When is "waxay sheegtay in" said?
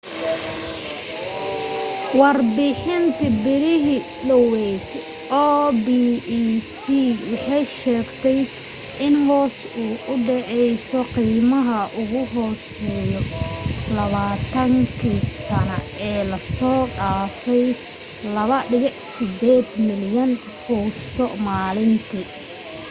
7.31-9.15